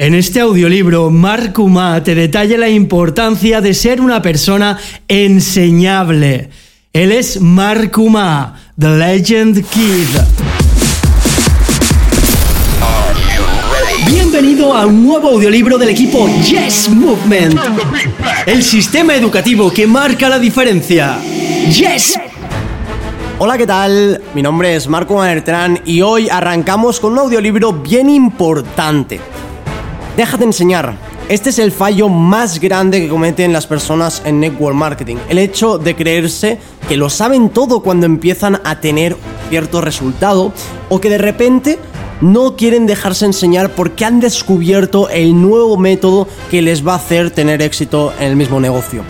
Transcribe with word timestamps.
En 0.00 0.14
este 0.14 0.40
audiolibro, 0.40 1.10
Mark 1.10 1.58
Uma 1.58 2.02
te 2.02 2.14
detalla 2.14 2.56
la 2.56 2.70
importancia 2.70 3.60
de 3.60 3.74
ser 3.74 4.00
una 4.00 4.22
persona 4.22 4.78
enseñable. 5.06 6.48
Él 6.90 7.12
es 7.12 7.38
Mark 7.38 7.98
Uma, 7.98 8.58
The 8.78 8.88
Legend 8.96 9.62
Kid. 9.62 10.08
Bienvenido 14.06 14.74
a 14.74 14.86
un 14.86 15.06
nuevo 15.06 15.32
audiolibro 15.32 15.76
del 15.76 15.90
equipo 15.90 16.30
Yes 16.48 16.88
Movement, 16.88 17.60
el 18.46 18.62
sistema 18.62 19.14
educativo 19.14 19.70
que 19.70 19.86
marca 19.86 20.30
la 20.30 20.38
diferencia. 20.38 21.18
Yes. 21.20 22.18
Hola, 23.38 23.58
¿qué 23.58 23.66
tal? 23.66 24.22
Mi 24.34 24.40
nombre 24.40 24.76
es 24.76 24.88
Marco 24.88 25.16
Manertran 25.16 25.78
y 25.84 26.00
hoy 26.00 26.30
arrancamos 26.30 27.00
con 27.00 27.12
un 27.12 27.18
audiolibro 27.18 27.74
bien 27.74 28.08
importante. 28.08 29.20
Déjate 30.20 30.44
enseñar. 30.44 30.98
Este 31.30 31.48
es 31.48 31.58
el 31.58 31.72
fallo 31.72 32.10
más 32.10 32.60
grande 32.60 33.00
que 33.00 33.08
cometen 33.08 33.54
las 33.54 33.66
personas 33.66 34.20
en 34.26 34.38
network 34.38 34.76
marketing. 34.76 35.16
El 35.30 35.38
hecho 35.38 35.78
de 35.78 35.96
creerse 35.96 36.58
que 36.90 36.98
lo 36.98 37.08
saben 37.08 37.48
todo 37.48 37.80
cuando 37.80 38.04
empiezan 38.04 38.60
a 38.64 38.80
tener 38.80 39.16
cierto 39.48 39.80
resultado 39.80 40.52
o 40.90 41.00
que 41.00 41.08
de 41.08 41.16
repente 41.16 41.78
no 42.20 42.54
quieren 42.54 42.86
dejarse 42.86 43.24
enseñar 43.24 43.70
porque 43.70 44.04
han 44.04 44.20
descubierto 44.20 45.08
el 45.08 45.40
nuevo 45.40 45.78
método 45.78 46.28
que 46.50 46.60
les 46.60 46.86
va 46.86 46.92
a 46.92 46.96
hacer 46.96 47.30
tener 47.30 47.62
éxito 47.62 48.12
en 48.20 48.26
el 48.26 48.36
mismo 48.36 48.60
negocio. 48.60 49.02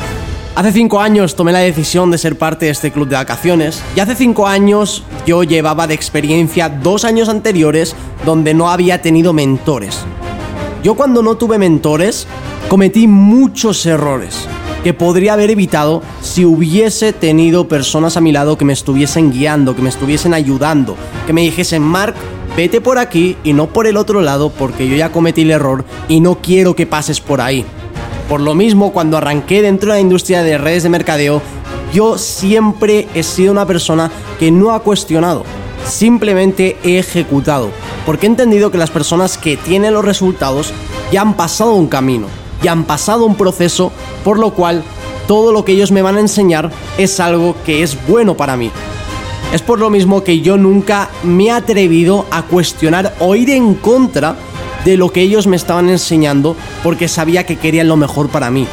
Hace 0.54 0.70
cinco 0.70 1.00
años 1.00 1.34
tomé 1.34 1.50
la 1.50 1.58
decisión 1.58 2.12
de 2.12 2.18
ser 2.18 2.38
parte 2.38 2.66
de 2.66 2.70
este 2.70 2.92
club 2.92 3.08
de 3.08 3.16
vacaciones 3.16 3.82
y 3.96 3.98
hace 3.98 4.14
cinco 4.14 4.46
años 4.46 5.02
yo 5.26 5.42
llevaba 5.42 5.88
de 5.88 5.94
experiencia 5.94 6.68
dos 6.68 7.04
años 7.04 7.28
anteriores 7.28 7.96
donde 8.24 8.54
no 8.54 8.70
había 8.70 9.02
tenido 9.02 9.32
mentores. 9.32 10.04
Yo 10.82 10.94
cuando 10.94 11.22
no 11.22 11.36
tuve 11.36 11.58
mentores 11.58 12.26
cometí 12.68 13.06
muchos 13.06 13.84
errores 13.84 14.48
que 14.82 14.94
podría 14.94 15.34
haber 15.34 15.50
evitado 15.50 16.00
si 16.22 16.46
hubiese 16.46 17.12
tenido 17.12 17.68
personas 17.68 18.16
a 18.16 18.22
mi 18.22 18.32
lado 18.32 18.56
que 18.56 18.64
me 18.64 18.72
estuviesen 18.72 19.30
guiando, 19.30 19.76
que 19.76 19.82
me 19.82 19.90
estuviesen 19.90 20.32
ayudando, 20.32 20.96
que 21.26 21.34
me 21.34 21.42
dijesen, 21.42 21.82
Mark, 21.82 22.14
vete 22.56 22.80
por 22.80 22.96
aquí 22.96 23.36
y 23.44 23.52
no 23.52 23.66
por 23.66 23.86
el 23.86 23.98
otro 23.98 24.22
lado 24.22 24.48
porque 24.48 24.88
yo 24.88 24.96
ya 24.96 25.12
cometí 25.12 25.42
el 25.42 25.50
error 25.50 25.84
y 26.08 26.20
no 26.20 26.38
quiero 26.40 26.74
que 26.74 26.86
pases 26.86 27.20
por 27.20 27.42
ahí. 27.42 27.66
Por 28.26 28.40
lo 28.40 28.54
mismo, 28.54 28.90
cuando 28.92 29.18
arranqué 29.18 29.60
dentro 29.60 29.92
de 29.92 29.98
la 29.98 30.00
industria 30.00 30.42
de 30.42 30.56
redes 30.56 30.82
de 30.82 30.88
mercadeo, 30.88 31.42
yo 31.92 32.16
siempre 32.16 33.06
he 33.14 33.22
sido 33.22 33.52
una 33.52 33.66
persona 33.66 34.10
que 34.38 34.50
no 34.50 34.70
ha 34.70 34.80
cuestionado, 34.80 35.44
simplemente 35.84 36.78
he 36.84 36.98
ejecutado, 36.98 37.70
porque 38.10 38.26
he 38.26 38.28
entendido 38.28 38.72
que 38.72 38.76
las 38.76 38.90
personas 38.90 39.38
que 39.38 39.56
tienen 39.56 39.94
los 39.94 40.04
resultados 40.04 40.72
ya 41.12 41.20
han 41.20 41.36
pasado 41.36 41.74
un 41.74 41.86
camino, 41.86 42.26
ya 42.60 42.72
han 42.72 42.82
pasado 42.82 43.24
un 43.24 43.36
proceso, 43.36 43.92
por 44.24 44.36
lo 44.36 44.52
cual 44.52 44.82
todo 45.28 45.52
lo 45.52 45.64
que 45.64 45.70
ellos 45.70 45.92
me 45.92 46.02
van 46.02 46.16
a 46.16 46.20
enseñar 46.20 46.72
es 46.98 47.20
algo 47.20 47.54
que 47.64 47.84
es 47.84 47.96
bueno 48.08 48.36
para 48.36 48.56
mí. 48.56 48.72
Es 49.54 49.62
por 49.62 49.78
lo 49.78 49.90
mismo 49.90 50.24
que 50.24 50.40
yo 50.40 50.56
nunca 50.56 51.08
me 51.22 51.44
he 51.44 51.50
atrevido 51.52 52.26
a 52.32 52.42
cuestionar 52.42 53.14
o 53.20 53.36
ir 53.36 53.48
en 53.50 53.74
contra 53.74 54.34
de 54.84 54.96
lo 54.96 55.12
que 55.12 55.20
ellos 55.20 55.46
me 55.46 55.54
estaban 55.54 55.88
enseñando 55.88 56.56
porque 56.82 57.06
sabía 57.06 57.46
que 57.46 57.58
querían 57.58 57.86
lo 57.86 57.96
mejor 57.96 58.28
para 58.28 58.50
mí. 58.50 58.66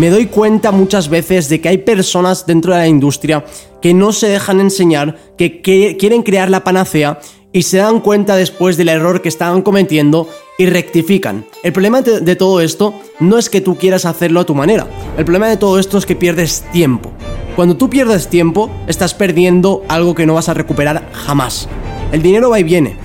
Me 0.00 0.10
doy 0.10 0.26
cuenta 0.26 0.72
muchas 0.72 1.08
veces 1.08 1.48
de 1.48 1.60
que 1.60 1.68
hay 1.68 1.78
personas 1.78 2.44
dentro 2.44 2.72
de 2.72 2.80
la 2.80 2.88
industria 2.88 3.44
que 3.80 3.94
no 3.94 4.12
se 4.12 4.26
dejan 4.26 4.58
enseñar, 4.58 5.16
que, 5.38 5.60
quieren 5.96 6.24
crear 6.24 6.50
la 6.50 6.64
panacea 6.64 7.20
y 7.54 7.62
se 7.62 7.76
dan 7.76 8.00
cuenta 8.00 8.34
después 8.34 8.76
del 8.76 8.88
error 8.88 9.22
que 9.22 9.28
estaban 9.28 9.62
cometiendo 9.62 10.28
y 10.58 10.66
rectifican. 10.66 11.46
El 11.62 11.72
problema 11.72 12.02
de, 12.02 12.34
todo 12.34 12.60
esto 12.60 12.94
no 13.20 13.38
es 13.38 13.48
que 13.48 13.60
tú 13.60 13.76
quieras 13.76 14.04
hacerlo 14.06 14.40
a 14.40 14.44
tu 14.44 14.56
manera, 14.56 14.88
el 15.16 15.24
problema 15.24 15.48
de 15.48 15.56
todo 15.56 15.78
esto 15.78 15.96
es 15.96 16.04
que 16.04 16.16
pierdes 16.16 16.64
tiempo. 16.72 17.12
Cuando 17.54 17.76
tú 17.76 17.88
pierdes 17.88 18.26
tiempo, 18.26 18.68
estás 18.88 19.14
perdiendo 19.14 19.84
algo 19.86 20.16
que 20.16 20.26
no 20.26 20.34
vas 20.34 20.48
a 20.48 20.54
recuperar 20.54 21.08
jamás. 21.12 21.68
El 22.10 22.22
dinero 22.22 22.50
va 22.50 22.58
y 22.58 22.64
viene, 22.64 22.96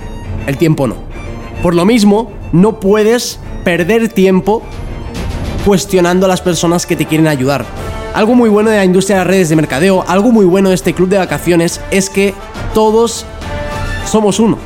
el 0.48 0.58
tiempo 0.58 0.88
no. 0.88 0.96
Por 1.62 1.76
lo 1.76 1.84
mismo, 1.84 2.32
no 2.52 2.80
puedes 2.80 3.38
perder 3.64 4.08
tiempo 4.08 4.62
cuestionando 5.64 6.26
a 6.26 6.28
las 6.28 6.40
personas 6.40 6.86
que 6.86 6.96
te 6.96 7.06
quieren 7.06 7.28
ayudar. 7.28 7.64
Algo 8.14 8.34
muy 8.34 8.48
bueno 8.48 8.70
de 8.70 8.78
la 8.78 8.84
industria 8.84 9.18
de 9.18 9.24
las 9.24 9.30
redes 9.30 9.48
de 9.48 9.54
mercadeo, 9.54 10.04
algo 10.08 10.32
muy 10.32 10.44
bueno 10.44 10.70
de 10.70 10.74
este 10.74 10.92
club 10.92 11.08
de 11.08 11.18
vacaciones 11.18 11.80
es 11.92 12.10
que 12.10 12.34
todos 12.74 13.24
somos 14.10 14.40
uno. 14.40 14.58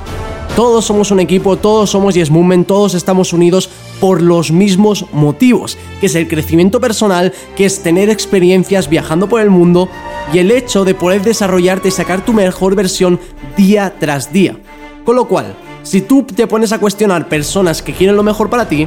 Todos 0.57 0.85
somos 0.85 1.11
un 1.11 1.21
equipo, 1.21 1.57
todos 1.57 1.91
somos 1.91 2.15
Yes 2.15 2.31
Movement, 2.31 2.67
todos 2.67 2.95
estamos 2.95 3.33
unidos 3.33 3.69
por 4.01 4.23
los 4.23 4.53
mismos 4.53 5.07
motivos, 5.13 5.77
que 6.01 6.07
es 6.07 6.15
el 6.15 6.29
crecimiento 6.29 6.81
personal, 6.81 7.33
que 7.57 7.65
es 7.65 7.83
tener 7.83 8.09
experiencias 8.09 8.89
viajando 8.89 9.29
por 9.29 9.41
el 9.41 9.51
mundo 9.51 9.89
y 10.33 10.39
el 10.39 10.53
hecho 10.53 10.85
de 10.85 10.95
poder 10.95 11.23
desarrollarte 11.23 11.89
y 11.89 11.91
sacar 11.91 12.25
tu 12.25 12.33
mejor 12.33 12.77
versión 12.77 13.19
día 13.57 13.95
tras 13.99 14.33
día. 14.33 14.57
Con 15.05 15.17
lo 15.17 15.27
cual, 15.27 15.57
si 15.83 16.01
tú 16.01 16.23
te 16.23 16.47
pones 16.47 16.73
a 16.73 16.79
cuestionar 16.79 17.29
personas 17.29 17.83
que 17.83 17.93
quieren 17.93 18.17
lo 18.17 18.23
mejor 18.23 18.49
para 18.49 18.69
ti, 18.69 18.87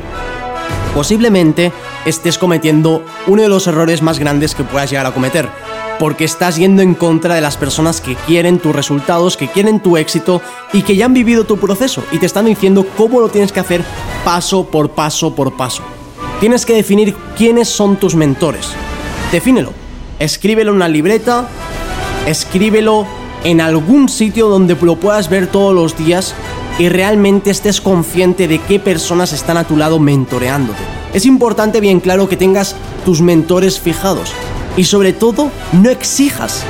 posiblemente 0.94 1.72
estés 2.06 2.38
cometiendo 2.38 3.04
uno 3.28 3.44
de 3.44 3.50
los 3.50 3.68
errores 3.68 4.02
más 4.02 4.18
grandes 4.18 4.56
que 4.56 4.64
puedas 4.64 4.90
llegar 4.90 5.06
a 5.06 5.14
cometer. 5.14 5.48
Porque 6.00 6.26
estás 6.26 6.58
yendo 6.58 6.82
en 6.82 6.94
contra 6.94 7.36
de 7.36 7.42
las 7.42 7.58
personas 7.58 8.02
que 8.02 8.16
quieren 8.16 8.60
tus 8.60 8.76
resultados, 8.76 9.38
que 9.38 9.48
quieren 9.48 9.80
tu 9.80 9.98
éxito 9.98 10.42
y 10.74 10.84
que 10.84 10.96
ya 10.96 11.06
han 11.06 11.14
vivido 11.14 11.44
tu 11.44 11.58
proceso 11.58 12.04
y 12.12 12.20
te 12.20 12.26
están 12.26 12.46
diciendo 12.46 12.86
cómo 12.98 13.20
lo 13.20 13.30
tienes 13.30 13.52
que 13.52 13.60
hacer 13.60 13.84
paso 14.24 14.66
por 14.66 14.92
paso 14.92 15.36
por 15.36 15.56
paso. 15.56 15.84
Tienes 16.40 16.66
que 16.66 16.74
definir 16.74 17.16
quiénes 17.36 17.68
son 17.68 17.98
tus 17.98 18.16
mentores. 18.16 18.70
Defínelo. 19.32 19.74
Escríbelo 20.20 20.72
en 20.72 20.78
una 20.78 20.88
libreta, 20.88 21.48
escríbelo 22.26 23.06
en 23.44 23.62
algún 23.62 24.10
sitio 24.10 24.50
donde 24.50 24.76
lo 24.82 24.96
puedas 24.96 25.30
ver 25.30 25.48
todos 25.48 25.76
los 25.76 25.96
días 25.96 26.34
y 26.80 26.90
realmente 26.90 27.50
estés 27.50 27.82
consciente 27.82 28.48
de 28.48 28.60
qué 28.60 28.80
personas 28.80 29.34
están 29.34 29.58
a 29.58 29.64
tu 29.64 29.78
lado 29.78 30.00
mentoreándote. 30.00 30.80
Es 31.14 31.26
importante 31.26 31.82
bien 31.82 32.00
claro 32.00 32.30
que 32.30 32.38
tengas 32.38 32.76
tus 33.06 33.22
mentores 33.22 33.80
fijados 33.80 34.34
y 34.76 34.84
sobre 34.84 35.14
todo 35.14 35.50
no 35.74 35.90
exijas 35.90 36.64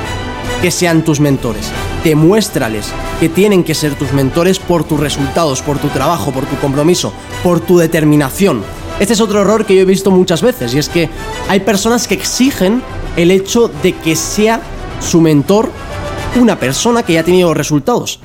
que 0.62 0.70
sean 0.70 1.04
tus 1.04 1.20
mentores. 1.20 1.70
Demuéstrales 2.04 2.86
que 3.20 3.28
tienen 3.28 3.64
que 3.64 3.74
ser 3.74 3.94
tus 3.94 4.12
mentores 4.12 4.58
por 4.58 4.84
tus 4.84 4.98
resultados, 4.98 5.62
por 5.62 5.78
tu 5.78 5.88
trabajo, 5.88 6.30
por 6.32 6.46
tu 6.46 6.56
compromiso, 6.56 7.12
por 7.42 7.60
tu 7.60 7.78
determinación. 7.78 8.62
Este 9.00 9.12
es 9.12 9.20
otro 9.20 9.42
error 9.42 9.64
que 9.64 9.74
yo 9.74 9.82
he 9.82 9.84
visto 9.84 10.10
muchas 10.10 10.42
veces 10.42 10.74
y 10.74 10.78
es 10.78 10.88
que 10.88 11.08
hay 11.48 11.60
personas 11.60 12.08
que 12.08 12.14
exigen 12.14 12.82
el 13.16 13.30
hecho 13.30 13.70
de 13.82 13.94
que 13.94 14.16
sea 14.16 14.60
su 15.00 15.20
mentor 15.20 15.70
una 16.36 16.58
persona 16.58 17.02
que 17.02 17.14
ya 17.14 17.20
ha 17.20 17.24
tenido 17.24 17.54
resultados. 17.54 18.20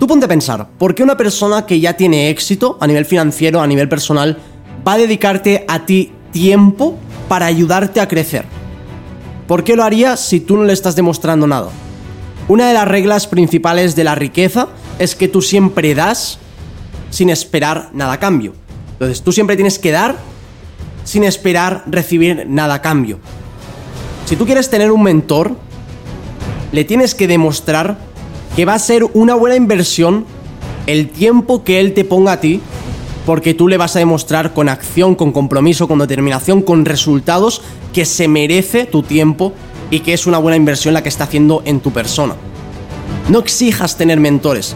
Tú 0.00 0.06
ponte 0.06 0.24
a 0.24 0.28
pensar, 0.28 0.66
¿por 0.78 0.94
qué 0.94 1.02
una 1.02 1.18
persona 1.18 1.66
que 1.66 1.78
ya 1.78 1.92
tiene 1.92 2.30
éxito 2.30 2.78
a 2.80 2.86
nivel 2.86 3.04
financiero, 3.04 3.60
a 3.60 3.66
nivel 3.66 3.86
personal, 3.86 4.38
va 4.86 4.94
a 4.94 4.98
dedicarte 4.98 5.66
a 5.68 5.84
ti 5.84 6.10
tiempo 6.32 6.96
para 7.28 7.44
ayudarte 7.44 8.00
a 8.00 8.08
crecer? 8.08 8.46
¿Por 9.46 9.62
qué 9.62 9.76
lo 9.76 9.84
haría 9.84 10.16
si 10.16 10.40
tú 10.40 10.56
no 10.56 10.64
le 10.64 10.72
estás 10.72 10.96
demostrando 10.96 11.46
nada? 11.46 11.68
Una 12.48 12.66
de 12.66 12.72
las 12.72 12.88
reglas 12.88 13.26
principales 13.26 13.94
de 13.94 14.04
la 14.04 14.14
riqueza 14.14 14.68
es 14.98 15.14
que 15.14 15.28
tú 15.28 15.42
siempre 15.42 15.94
das 15.94 16.38
sin 17.10 17.28
esperar 17.28 17.90
nada 17.92 18.14
a 18.14 18.20
cambio. 18.20 18.54
Entonces 18.92 19.20
tú 19.20 19.32
siempre 19.32 19.56
tienes 19.56 19.78
que 19.78 19.90
dar 19.90 20.16
sin 21.04 21.24
esperar 21.24 21.84
recibir 21.86 22.46
nada 22.48 22.76
a 22.76 22.82
cambio. 22.82 23.18
Si 24.24 24.34
tú 24.34 24.46
quieres 24.46 24.70
tener 24.70 24.92
un 24.92 25.02
mentor, 25.02 25.56
le 26.72 26.84
tienes 26.84 27.14
que 27.14 27.28
demostrar 27.28 28.09
va 28.64 28.74
a 28.74 28.78
ser 28.78 29.04
una 29.14 29.34
buena 29.34 29.56
inversión 29.56 30.24
el 30.86 31.08
tiempo 31.08 31.62
que 31.62 31.80
él 31.80 31.94
te 31.94 32.04
ponga 32.04 32.32
a 32.32 32.40
ti, 32.40 32.60
porque 33.26 33.54
tú 33.54 33.68
le 33.68 33.76
vas 33.76 33.96
a 33.96 34.00
demostrar 34.00 34.54
con 34.54 34.68
acción, 34.68 35.14
con 35.14 35.32
compromiso, 35.32 35.86
con 35.86 35.98
determinación, 35.98 36.62
con 36.62 36.84
resultados, 36.84 37.62
que 37.92 38.04
se 38.04 38.28
merece 38.28 38.86
tu 38.86 39.02
tiempo 39.02 39.52
y 39.90 40.00
que 40.00 40.12
es 40.12 40.26
una 40.26 40.38
buena 40.38 40.56
inversión 40.56 40.94
la 40.94 41.02
que 41.02 41.08
está 41.08 41.24
haciendo 41.24 41.62
en 41.64 41.80
tu 41.80 41.92
persona. 41.92 42.34
No 43.28 43.38
exijas 43.38 43.96
tener 43.96 44.18
mentores, 44.18 44.74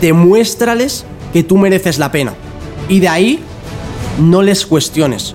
demuéstrales 0.00 1.04
que 1.32 1.42
tú 1.42 1.56
mereces 1.56 1.98
la 1.98 2.12
pena. 2.12 2.34
Y 2.88 3.00
de 3.00 3.08
ahí 3.08 3.40
no 4.20 4.42
les 4.42 4.66
cuestiones, 4.66 5.34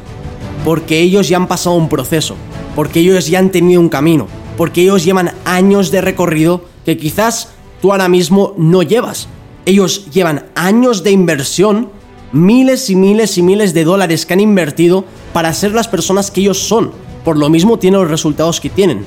porque 0.63 0.99
ellos 0.99 1.27
ya 1.27 1.37
han 1.37 1.47
pasado 1.47 1.75
un 1.75 1.89
proceso, 1.89 2.35
porque 2.75 2.99
ellos 2.99 3.27
ya 3.27 3.39
han 3.39 3.49
tenido 3.49 3.81
un 3.81 3.89
camino, 3.89 4.27
porque 4.55 4.81
ellos 4.81 5.03
llevan 5.03 5.33
años 5.45 5.91
de 5.91 6.01
recorrido 6.01 6.63
que 6.85 6.97
quizás 6.97 7.49
tú 7.81 7.91
ahora 7.91 8.07
mismo 8.07 8.53
no 8.57 8.83
llevas. 8.83 9.27
Ellos 9.65 10.09
llevan 10.11 10.45
años 10.55 11.03
de 11.03 11.11
inversión, 11.11 11.89
miles 12.31 12.89
y 12.89 12.95
miles 12.95 13.37
y 13.37 13.41
miles 13.41 13.73
de 13.73 13.83
dólares 13.83 14.25
que 14.25 14.33
han 14.33 14.39
invertido 14.39 15.05
para 15.33 15.53
ser 15.53 15.73
las 15.73 15.87
personas 15.87 16.31
que 16.31 16.41
ellos 16.41 16.59
son. 16.59 16.91
Por 17.23 17.37
lo 17.37 17.49
mismo 17.49 17.77
tienen 17.77 17.99
los 17.99 18.09
resultados 18.09 18.59
que 18.59 18.69
tienen. 18.69 19.05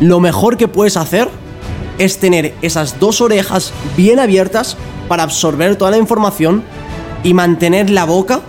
Lo 0.00 0.20
mejor 0.20 0.56
que 0.56 0.68
puedes 0.68 0.96
hacer 0.96 1.28
es 1.98 2.18
tener 2.18 2.54
esas 2.62 2.98
dos 2.98 3.20
orejas 3.20 3.72
bien 3.96 4.18
abiertas 4.18 4.76
para 5.08 5.22
absorber 5.22 5.76
toda 5.76 5.90
la 5.90 5.98
información 5.98 6.62
y 7.22 7.34
mantener 7.34 7.90
la 7.90 8.04
boca 8.04 8.40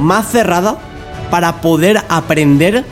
más 0.00 0.30
cerrada 0.30 0.78
para 1.30 1.60
poder 1.60 2.02
aprender 2.08 2.84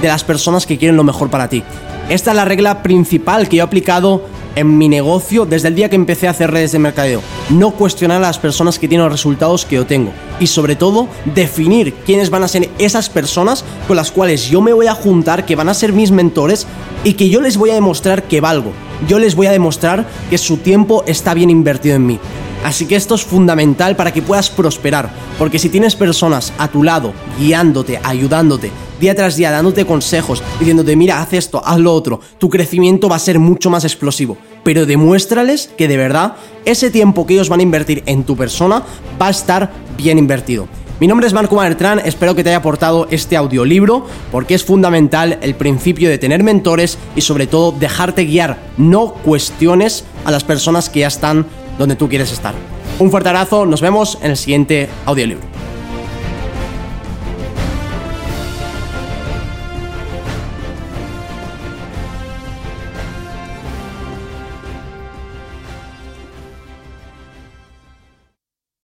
de 0.00 0.08
las 0.08 0.24
personas 0.24 0.66
que 0.66 0.78
quieren 0.78 0.96
lo 0.96 1.04
mejor 1.04 1.30
para 1.30 1.48
ti. 1.48 1.62
Esta 2.08 2.30
es 2.32 2.36
la 2.36 2.44
regla 2.44 2.82
principal 2.82 3.48
que 3.48 3.56
yo 3.56 3.62
he 3.62 3.66
aplicado 3.66 4.22
en 4.56 4.78
mi 4.78 4.88
negocio 4.88 5.46
desde 5.46 5.68
el 5.68 5.74
día 5.74 5.88
que 5.88 5.96
empecé 5.96 6.28
a 6.28 6.30
hacer 6.30 6.50
redes 6.50 6.72
de 6.72 6.78
mercadeo. 6.78 7.22
No 7.50 7.72
cuestionar 7.72 8.18
a 8.18 8.26
las 8.26 8.38
personas 8.38 8.78
que 8.78 8.88
tienen 8.88 9.04
los 9.04 9.12
resultados 9.12 9.64
que 9.64 9.76
yo 9.76 9.86
tengo. 9.86 10.12
Y 10.40 10.46
sobre 10.46 10.76
todo, 10.76 11.08
definir 11.24 11.94
quiénes 12.06 12.30
van 12.30 12.42
a 12.42 12.48
ser 12.48 12.68
esas 12.78 13.08
personas 13.08 13.64
con 13.86 13.96
las 13.96 14.10
cuales 14.10 14.48
yo 14.48 14.60
me 14.60 14.72
voy 14.72 14.86
a 14.86 14.94
juntar, 14.94 15.46
que 15.46 15.56
van 15.56 15.68
a 15.68 15.74
ser 15.74 15.92
mis 15.92 16.10
mentores 16.10 16.66
y 17.04 17.14
que 17.14 17.28
yo 17.28 17.40
les 17.40 17.56
voy 17.56 17.70
a 17.70 17.74
demostrar 17.74 18.24
que 18.24 18.40
valgo. 18.40 18.72
Yo 19.08 19.18
les 19.18 19.34
voy 19.34 19.46
a 19.46 19.52
demostrar 19.52 20.06
que 20.30 20.38
su 20.38 20.58
tiempo 20.58 21.02
está 21.06 21.34
bien 21.34 21.50
invertido 21.50 21.96
en 21.96 22.06
mí. 22.06 22.20
Así 22.64 22.86
que 22.86 22.96
esto 22.96 23.14
es 23.14 23.24
fundamental 23.24 23.96
para 23.96 24.12
que 24.12 24.22
puedas 24.22 24.48
prosperar, 24.48 25.10
porque 25.38 25.58
si 25.58 25.68
tienes 25.68 25.96
personas 25.96 26.52
a 26.58 26.68
tu 26.68 26.82
lado, 26.82 27.12
guiándote, 27.38 28.00
ayudándote, 28.02 28.70
día 29.00 29.16
tras 29.16 29.34
día, 29.34 29.50
dándote 29.50 29.84
consejos, 29.84 30.42
diciéndote, 30.60 30.94
mira, 30.94 31.20
haz 31.20 31.32
esto, 31.32 31.60
haz 31.64 31.78
lo 31.78 31.92
otro, 31.92 32.20
tu 32.38 32.48
crecimiento 32.48 33.08
va 33.08 33.16
a 33.16 33.18
ser 33.20 33.40
mucho 33.40 33.68
más 33.68 33.84
explosivo. 33.84 34.36
Pero 34.62 34.86
demuéstrales 34.86 35.70
que 35.76 35.88
de 35.88 35.96
verdad 35.96 36.36
ese 36.64 36.90
tiempo 36.90 37.26
que 37.26 37.34
ellos 37.34 37.48
van 37.48 37.60
a 37.60 37.64
invertir 37.64 38.04
en 38.06 38.22
tu 38.22 38.36
persona 38.36 38.84
va 39.20 39.26
a 39.26 39.30
estar 39.30 39.72
bien 39.96 40.18
invertido. 40.18 40.68
Mi 41.00 41.08
nombre 41.08 41.26
es 41.26 41.32
Marco 41.32 41.56
Manertran, 41.56 42.00
espero 42.04 42.36
que 42.36 42.44
te 42.44 42.50
haya 42.50 42.58
aportado 42.58 43.08
este 43.10 43.36
audiolibro 43.36 44.06
porque 44.30 44.54
es 44.54 44.62
fundamental 44.62 45.36
el 45.42 45.56
principio 45.56 46.08
de 46.08 46.18
tener 46.18 46.44
mentores 46.44 46.96
y 47.16 47.22
sobre 47.22 47.48
todo 47.48 47.72
dejarte 47.72 48.24
guiar, 48.24 48.60
no 48.76 49.14
cuestiones 49.14 50.04
a 50.24 50.30
las 50.30 50.44
personas 50.44 50.88
que 50.88 51.00
ya 51.00 51.08
están 51.08 51.46
donde 51.78 51.96
tú 51.96 52.08
quieres 52.08 52.32
estar. 52.32 52.54
Un 52.98 53.10
fuerte 53.10 53.28
abrazo, 53.28 53.66
nos 53.66 53.80
vemos 53.80 54.18
en 54.22 54.30
el 54.32 54.36
siguiente 54.36 54.88
audiolibro. 55.06 55.51